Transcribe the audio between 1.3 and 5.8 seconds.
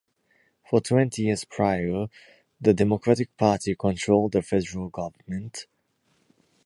prior, the Democratic Party controlled the Federal Government.